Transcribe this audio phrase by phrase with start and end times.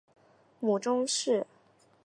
[0.59, 1.45] 母仲氏。